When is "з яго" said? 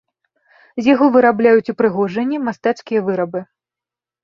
0.81-1.05